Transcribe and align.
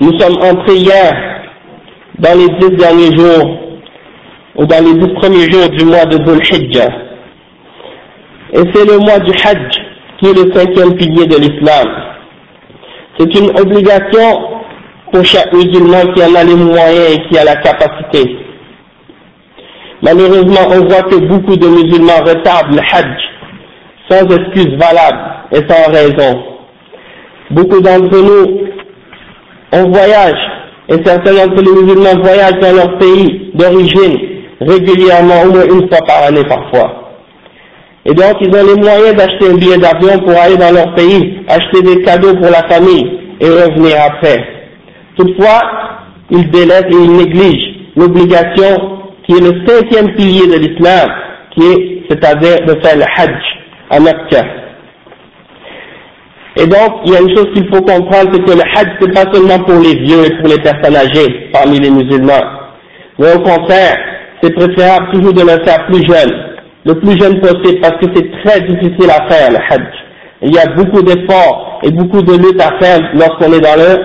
nous 0.00 0.18
sommes 0.18 0.36
entrés 0.42 0.76
hier 0.76 1.12
dans 2.18 2.38
les 2.38 2.48
dix 2.58 2.76
derniers 2.76 3.16
jours, 3.16 3.58
ou 4.56 4.66
dans 4.66 4.84
les 4.84 4.94
dix 4.94 5.14
premiers 5.14 5.50
jours 5.50 5.68
du 5.70 5.84
mois 5.84 6.04
de 6.04 6.18
Dhul 6.18 6.40
Hijjah. 6.42 6.88
Et 8.52 8.62
c'est 8.72 8.84
le 8.84 8.98
mois 8.98 9.18
du 9.18 9.32
Hajj 9.32 9.88
qui 10.18 10.26
est 10.26 10.32
le 10.32 10.52
cinquième 10.52 10.96
pilier 10.96 11.26
de 11.26 11.36
l'islam. 11.36 11.86
C'est 13.18 13.38
une 13.38 13.50
obligation 13.58 14.58
pour 15.12 15.24
chaque 15.24 15.52
musulman 15.52 16.12
qui 16.14 16.22
en 16.22 16.34
a 16.34 16.44
les 16.44 16.56
moyens 16.56 17.14
et 17.14 17.28
qui 17.28 17.38
a 17.38 17.44
la 17.44 17.56
capacité. 17.56 18.36
Malheureusement, 20.02 20.60
on 20.70 20.88
voit 20.88 21.02
que 21.02 21.16
beaucoup 21.26 21.56
de 21.56 21.66
musulmans 21.66 22.24
retardent 22.24 22.72
le 22.72 22.80
Hajj 22.80 23.28
sans 24.10 24.24
excuse 24.24 24.74
valable 24.78 25.18
et 25.52 25.60
sans 25.68 25.92
raison. 25.92 26.42
Beaucoup 27.50 27.80
d'entre 27.80 28.16
nous, 28.16 28.68
on 29.72 29.90
voyage, 29.90 30.40
et 30.88 30.96
certains 31.04 31.34
d'entre 31.34 31.62
les 31.62 31.82
musulmans 31.82 32.22
voyagent 32.22 32.60
dans 32.60 32.72
leur 32.72 32.98
pays 32.98 33.50
d'origine 33.54 34.16
régulièrement, 34.60 35.42
au 35.44 35.52
moins 35.52 35.64
une 35.64 35.88
fois 35.88 36.04
par 36.06 36.24
année 36.24 36.44
parfois. 36.44 37.12
Et 38.04 38.14
donc, 38.14 38.36
ils 38.40 38.48
ont 38.48 38.74
les 38.74 38.80
moyens 38.80 39.14
d'acheter 39.14 39.50
un 39.52 39.56
billet 39.56 39.76
d'avion 39.76 40.18
pour 40.20 40.34
aller 40.40 40.56
dans 40.56 40.72
leur 40.72 40.94
pays, 40.94 41.40
acheter 41.48 41.82
des 41.82 42.02
cadeaux 42.02 42.34
pour 42.34 42.50
la 42.50 42.66
famille 42.68 43.06
et 43.40 43.48
revenir 43.48 43.96
après. 44.06 44.42
Toutefois, 45.16 45.60
ils 46.30 46.50
délaissent 46.50 46.84
et 46.90 47.04
ils 47.04 47.12
négligent 47.12 47.74
l'obligation 47.96 48.98
qui 49.26 49.32
est 49.32 49.40
le 49.40 49.66
cinquième 49.66 50.14
pilier 50.14 50.46
de 50.46 50.58
l'islam, 50.58 51.08
qui 51.54 51.66
est, 51.66 52.02
c'est-à-dire 52.08 52.64
de 52.66 52.80
faire 52.80 52.96
le 52.96 53.04
hajj 53.16 53.42
à 53.90 54.00
Mecca. 54.00 54.42
Et 56.60 56.66
donc, 56.66 56.90
il 57.04 57.12
y 57.12 57.16
a 57.16 57.20
une 57.20 57.36
chose 57.36 57.46
qu'il 57.54 57.72
faut 57.72 57.80
comprendre, 57.82 58.30
c'est 58.32 58.42
que 58.44 58.50
le 58.50 58.62
hajj, 58.62 58.88
c'est 59.00 59.14
pas 59.14 59.32
seulement 59.32 59.62
pour 59.64 59.78
les 59.80 59.94
vieux 60.02 60.24
et 60.26 60.36
pour 60.38 60.48
les 60.48 60.60
personnes 60.60 60.96
âgées 60.96 61.50
parmi 61.52 61.78
les 61.78 61.90
musulmans. 61.90 62.42
Mais 63.16 63.32
au 63.32 63.38
contraire, 63.38 63.96
c'est 64.42 64.52
préférable 64.54 65.06
toujours 65.12 65.32
de 65.34 65.42
le 65.42 65.64
faire 65.64 65.86
plus 65.86 66.02
jeune, 66.08 66.32
le 66.84 66.94
plus 66.94 67.16
jeune 67.20 67.40
possible, 67.40 67.80
parce 67.80 67.94
que 67.98 68.06
c'est 68.12 68.30
très 68.42 68.60
difficile 68.62 69.08
à 69.08 69.28
faire, 69.28 69.50
le 69.52 69.58
hajj. 69.70 69.88
Il 70.42 70.52
y 70.52 70.58
a 70.58 70.66
beaucoup 70.74 71.00
d'efforts 71.02 71.80
et 71.84 71.92
beaucoup 71.92 72.22
de 72.22 72.32
luttes 72.32 72.60
à 72.60 72.76
faire 72.80 72.98
lorsqu'on 73.14 73.52
est 73.52 73.60
dans 73.60 73.76
le 73.76 74.02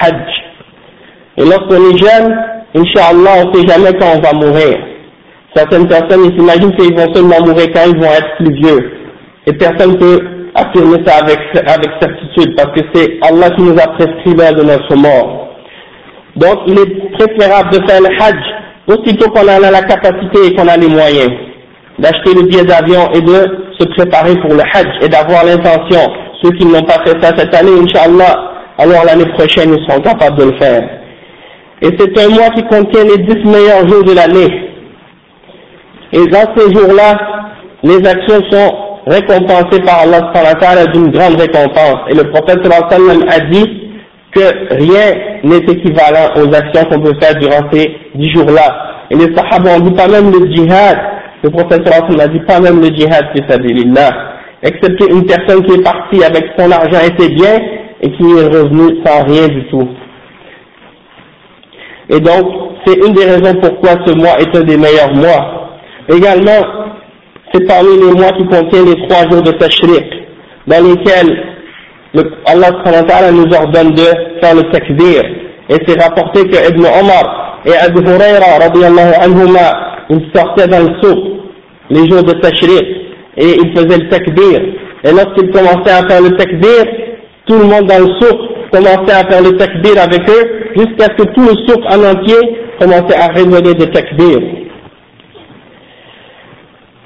hajj. 0.00 0.42
Et 1.36 1.44
lorsqu'on 1.44 1.90
est 1.90 1.98
jeune, 1.98 2.34
Inch'Allah, 2.74 3.44
on 3.44 3.50
ne 3.50 3.54
sait 3.54 3.68
jamais 3.68 3.92
quand 3.98 4.16
on 4.16 4.20
va 4.20 4.32
mourir. 4.32 4.78
Certaines 5.54 5.88
personnes, 5.88 6.24
ils 6.24 6.38
s'imaginent 6.38 6.74
qu'ils 6.76 6.96
vont 6.96 7.14
seulement 7.14 7.40
mourir 7.44 7.66
quand 7.74 7.82
ils 7.86 8.00
vont 8.00 8.12
être 8.12 8.36
plus 8.38 8.54
vieux. 8.62 8.92
Et 9.46 9.52
personne 9.52 9.92
ne 9.92 9.96
peut 9.96 10.31
affirmer 10.54 10.98
ça 11.06 11.16
avec, 11.24 11.38
certitude, 12.00 12.54
parce 12.56 12.72
que 12.78 12.86
c'est 12.94 13.18
Allah 13.22 13.50
qui 13.50 13.62
nous 13.62 13.78
a 13.78 13.88
prescrit 13.96 14.34
l'heure 14.36 14.54
de 14.54 14.62
notre 14.62 14.96
mort. 14.96 15.48
Donc, 16.36 16.58
il 16.66 16.78
est 16.78 17.12
préférable 17.12 17.70
de 17.70 17.88
faire 17.88 18.00
le 18.00 18.08
hajj 18.08 18.42
aussitôt 18.88 19.30
qu'on 19.30 19.48
a 19.48 19.58
la 19.58 19.82
capacité 19.82 20.46
et 20.46 20.54
qu'on 20.54 20.68
a 20.68 20.76
les 20.76 20.88
moyens 20.88 21.30
d'acheter 21.98 22.34
le 22.34 22.42
billet 22.48 22.64
d'avion 22.64 23.10
et 23.14 23.20
de 23.20 23.72
se 23.78 23.86
préparer 23.96 24.34
pour 24.40 24.54
le 24.54 24.62
hajj 24.62 24.88
et 25.02 25.08
d'avoir 25.08 25.44
l'intention. 25.44 26.00
Ceux 26.42 26.50
qui 26.52 26.66
n'ont 26.66 26.82
pas 26.82 27.04
fait 27.04 27.20
ça 27.22 27.36
cette 27.36 27.54
année, 27.54 27.72
Inch'Allah, 27.80 28.52
alors 28.78 29.04
l'année 29.04 29.30
prochaine, 29.36 29.74
ils 29.74 29.86
seront 29.86 30.00
capables 30.00 30.38
de 30.38 30.44
le 30.44 30.58
faire. 30.58 30.82
Et 31.82 31.88
c'est 31.98 32.24
un 32.24 32.28
mois 32.28 32.48
qui 32.50 32.62
contient 32.64 33.04
les 33.04 33.22
dix 33.24 33.44
meilleurs 33.44 33.86
jours 33.88 34.04
de 34.04 34.14
l'année. 34.14 34.70
Et 36.12 36.26
dans 36.26 36.46
ces 36.56 36.74
jours-là, 36.74 37.18
les 37.82 38.06
actions 38.06 38.40
sont 38.50 38.81
récompensées 39.06 39.82
par 39.84 40.00
Allah 40.00 40.86
d'une 40.92 41.10
grande 41.10 41.40
récompense. 41.40 42.00
Et 42.08 42.14
le 42.14 42.30
prophète 42.30 42.64
sallam 42.64 43.24
a 43.28 43.40
dit 43.50 43.90
que 44.34 44.74
rien 44.74 45.40
n'est 45.44 45.58
équivalent 45.58 46.34
aux 46.36 46.54
actions 46.54 46.84
qu'on 46.90 47.00
peut 47.00 47.18
faire 47.20 47.34
durant 47.34 47.70
ces 47.72 47.94
dix 48.14 48.30
jours-là. 48.32 49.06
Et 49.10 49.16
les 49.16 49.34
sahaba 49.34 49.76
ont 49.76 49.80
dit 49.80 49.94
pas 49.94 50.08
même 50.08 50.30
le 50.30 50.50
djihad, 50.52 50.98
le 51.42 51.50
prophète 51.50 51.86
sallam 51.86 52.20
a 52.20 52.28
dit 52.28 52.40
pas 52.40 52.60
même 52.60 52.80
le 52.80 52.88
djihad, 52.94 53.26
excepté 54.62 55.12
une 55.12 55.26
personne 55.26 55.62
qui 55.64 55.74
est 55.74 55.82
partie 55.82 56.22
avec 56.24 56.44
son 56.56 56.70
argent 56.70 57.00
et 57.00 57.20
ses 57.20 57.28
biens 57.34 57.58
et 58.00 58.10
qui 58.12 58.22
est 58.22 58.46
revenue 58.46 58.98
sans 59.04 59.24
rien 59.24 59.48
du 59.48 59.68
tout. 59.68 59.88
Et 62.08 62.20
donc, 62.20 62.46
c'est 62.84 62.96
une 63.06 63.14
des 63.14 63.24
raisons 63.24 63.54
pourquoi 63.60 63.92
ce 64.04 64.12
mois 64.14 64.38
est 64.38 64.56
un 64.56 64.62
des 64.62 64.76
meilleurs 64.76 65.14
mois. 65.14 65.78
Également, 66.08 66.81
c'est 67.52 67.66
parmi 67.66 67.96
les 67.98 68.12
mois 68.12 68.32
qui 68.32 68.44
contiennent 68.46 68.86
les 68.86 69.08
trois 69.08 69.28
jours 69.30 69.42
de 69.42 69.52
Tashriq, 69.52 70.06
dans 70.66 70.84
lesquels 70.88 71.36
le, 72.14 72.22
Allah 72.46 72.70
nous 73.32 73.54
ordonne 73.54 73.94
de 73.94 74.04
faire 74.40 74.54
le 74.54 74.70
takbir. 74.70 75.22
Et 75.68 75.76
c'est 75.86 76.02
rapporté 76.02 76.44
que 76.44 76.70
Ibn 76.70 76.80
Omar 76.80 77.60
et 77.64 77.76
Abu 77.76 78.00
Huraira, 78.00 79.22
anhuma, 79.22 80.04
ils 80.10 80.30
sortaient 80.34 80.66
dans 80.66 80.80
le 80.80 81.00
souk 81.02 81.18
les 81.90 82.10
jours 82.10 82.22
de 82.22 82.32
Tashriq 82.40 82.84
et 83.36 83.56
ils 83.62 83.76
faisaient 83.76 83.98
le 83.98 84.08
takbir. 84.08 84.60
Et 85.04 85.10
lorsqu'ils 85.10 85.50
commençaient 85.50 85.92
à 85.92 86.08
faire 86.08 86.22
le 86.22 86.36
takbir, 86.36 86.84
tout 87.46 87.58
le 87.58 87.64
monde 87.64 87.86
dans 87.86 87.98
le 87.98 88.12
souk 88.20 88.38
commençait 88.72 89.12
à 89.12 89.30
faire 89.30 89.42
le 89.42 89.56
takbir 89.56 89.92
avec 90.00 90.28
eux 90.30 90.72
jusqu'à 90.76 91.04
ce 91.04 91.22
que 91.22 91.32
tout 91.34 91.42
le 91.42 91.54
souk 91.66 91.80
en 91.90 92.02
entier 92.02 92.38
commençait 92.80 93.16
à 93.16 93.28
résonner 93.28 93.74
de 93.74 93.84
takbir. 93.86 94.38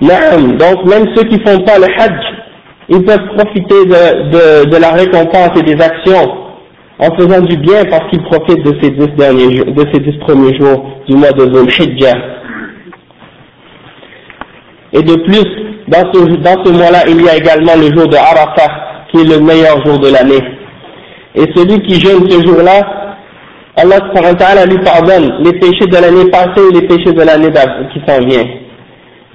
Donc 0.00 0.84
même 0.84 1.06
ceux 1.14 1.24
qui 1.24 1.40
font 1.44 1.58
pas 1.60 1.78
le 1.78 1.86
hajj, 1.86 2.36
ils 2.88 3.02
peuvent 3.02 3.26
profiter 3.36 3.86
de, 3.86 4.70
de, 4.70 4.76
la 4.76 4.90
récompense 4.90 5.50
et 5.58 5.62
des 5.62 5.82
actions 5.82 6.46
en 6.98 7.14
faisant 7.16 7.40
du 7.40 7.56
bien 7.56 7.84
parce 7.90 8.08
qu'ils 8.10 8.22
profitent 8.22 8.64
de 8.64 8.76
ces 8.80 8.90
dix 8.90 9.08
derniers 9.16 9.64
de 9.64 9.84
ces 9.92 10.00
dix 10.00 10.16
premiers 10.18 10.56
jours 10.58 10.84
du 11.08 11.16
mois 11.16 11.32
de 11.32 11.46
Dhul 11.46 11.68
Hijjah. 11.68 12.14
Et 14.92 15.02
de 15.02 15.14
plus, 15.24 15.44
dans 15.88 16.12
ce, 16.12 16.36
dans 16.36 16.64
ce 16.64 16.72
mois-là, 16.72 17.04
il 17.08 17.22
y 17.22 17.28
a 17.28 17.36
également 17.36 17.74
le 17.76 17.96
jour 17.96 18.08
de 18.08 18.16
Arafat, 18.16 18.72
qui 19.10 19.20
est 19.20 19.24
le 19.24 19.40
meilleur 19.40 19.84
jour 19.84 19.98
de 19.98 20.10
l'année. 20.10 20.42
Et 21.34 21.44
celui 21.54 21.80
qui 21.86 22.00
jeûne 22.00 22.30
ce 22.30 22.46
jour-là, 22.46 22.80
Allah 23.76 23.98
lui 24.66 24.78
pardonne 24.78 25.34
les 25.44 25.52
péchés 25.58 25.86
de 25.86 25.96
l'année 25.96 26.30
passée 26.30 26.62
et 26.70 26.80
les 26.80 26.86
péchés 26.86 27.12
de 27.12 27.22
l'année 27.22 27.50
qui 27.92 28.00
s'en 28.06 28.24
vient. 28.24 28.65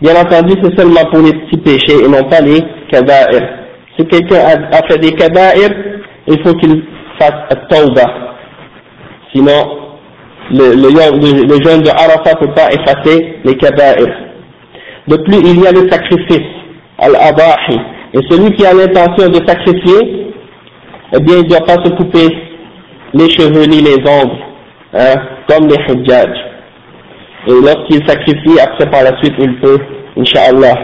Bien 0.01 0.15
entendu, 0.15 0.55
c'est 0.63 0.79
seulement 0.79 1.05
pour 1.11 1.21
les 1.21 1.31
petits 1.31 1.57
péchés 1.57 2.03
et 2.03 2.07
non 2.07 2.23
pas 2.27 2.41
les 2.41 2.59
kaba'ir. 2.91 3.41
Si 3.95 4.05
quelqu'un 4.07 4.39
a, 4.71 4.87
fait 4.87 4.97
des 4.97 5.11
kaba'ir, 5.11 5.69
il 6.27 6.41
faut 6.43 6.55
qu'il 6.55 6.83
fasse 7.19 7.55
tawbah. 7.69 8.35
Sinon, 9.31 9.77
le, 10.49 10.73
le, 10.73 10.89
le, 10.89 11.63
jeûne 11.63 11.81
de 11.83 11.89
Arafat 11.89 12.33
ne 12.33 12.47
peut 12.47 12.53
pas 12.55 12.69
effacer 12.71 13.35
les 13.43 13.55
kaba'ir. 13.57 14.07
De 15.07 15.17
plus, 15.17 15.37
il 15.37 15.61
y 15.61 15.67
a 15.67 15.71
le 15.71 15.87
sacrifice, 15.91 16.49
al-abahi. 16.97 17.79
Et 18.13 18.19
celui 18.27 18.55
qui 18.55 18.65
a 18.65 18.73
l'intention 18.73 19.29
de 19.29 19.47
sacrifier, 19.47 20.33
eh 21.13 21.19
bien, 21.19 21.35
il 21.37 21.43
ne 21.43 21.49
doit 21.49 21.65
pas 21.65 21.77
se 21.83 21.91
couper 21.91 22.27
les 23.13 23.29
cheveux 23.29 23.65
ni 23.65 23.81
les 23.81 23.97
ongles, 24.09 24.43
hein, 24.93 25.15
comme 25.47 25.67
les 25.67 25.93
hijjaj. 25.93 26.50
Et 27.47 27.51
lorsqu'il 27.51 28.07
sacrifie, 28.07 28.59
après 28.59 28.89
par 28.89 29.03
la 29.03 29.17
suite, 29.17 29.33
il 29.39 29.59
peut, 29.59 29.77
Inch'Allah. 30.17 30.75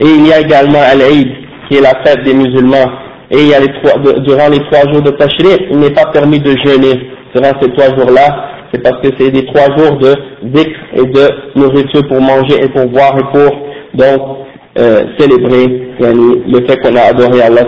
Et 0.00 0.06
il 0.06 0.26
y 0.26 0.32
a 0.32 0.40
également 0.40 0.80
Al-Eid, 0.80 1.28
qui 1.68 1.76
est 1.78 1.80
la 1.80 1.94
fête 2.04 2.24
des 2.24 2.34
musulmans. 2.34 2.90
Et 3.30 3.38
il 3.42 3.48
y 3.48 3.54
a 3.54 3.60
les 3.60 3.72
trois, 3.80 4.00
durant 4.22 4.48
les 4.48 4.58
trois 4.70 4.90
jours 4.92 5.02
de 5.02 5.10
Tashriq, 5.10 5.68
il 5.70 5.78
n'est 5.78 5.92
pas 5.92 6.06
permis 6.06 6.40
de 6.40 6.50
jeûner 6.64 7.10
durant 7.34 7.52
ces 7.60 7.70
trois 7.72 7.96
jours-là. 7.96 8.50
C'est 8.72 8.82
parce 8.82 9.00
que 9.02 9.08
c'est 9.18 9.30
des 9.30 9.44
trois 9.46 9.66
jours 9.76 9.98
de 9.98 10.14
zikr 10.54 10.78
et 10.94 11.04
de 11.04 11.28
nourriture 11.56 12.06
pour 12.08 12.20
manger 12.20 12.56
et 12.62 12.68
pour 12.68 12.86
boire 12.86 13.16
et 13.18 13.36
pour 13.36 13.56
donc 13.94 14.38
euh, 14.78 15.02
célébrer 15.18 15.66
le 15.98 16.66
fait 16.66 16.76
qu'on 16.78 16.96
a 16.96 17.10
adoré 17.10 17.42
Allah. 17.42 17.64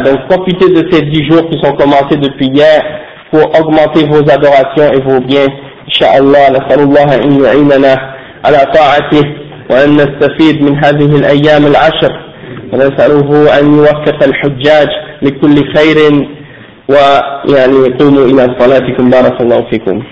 Donc 0.00 0.28
profitez 0.28 0.72
de 0.72 0.88
ces 0.90 1.02
dix 1.02 1.28
jours 1.28 1.48
qui 1.50 1.58
sont 1.60 1.72
commencés 1.72 2.16
depuis 2.16 2.46
hier 2.46 2.80
pour 3.32 3.42
augmenter 3.60 4.06
vos 4.08 4.20
adorations 4.20 4.92
et 4.92 5.00
vos 5.00 5.20
biens. 5.20 5.46
Inch'Allah, 5.98 6.50
نسأل 6.50 6.80
الله 6.80 7.14
أن 7.14 7.44
يعيننا 7.44 8.14
على 8.44 8.58
طاعته 8.74 9.22
وأن 9.70 9.96
نستفيد 9.96 10.62
من 10.62 10.84
هذه 10.84 11.16
الأيام 11.16 11.66
العشر. 11.66 12.12
ونسأله 12.72 13.58
أن 13.58 13.74
يوفق 13.74 14.22
الحجاج 14.22 14.88
لكل 15.22 15.56
خير 15.76 16.28
ويعني 16.88 17.98
قوموا 18.00 18.24
إلى 18.24 18.56
صلاتكم 18.58 19.10
بارك 19.10 19.40
الله 19.40 19.70
فيكم. 19.70 20.02